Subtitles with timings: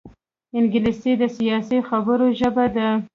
[0.57, 2.87] انګلیسي د سیاسي خبرو ژبه ده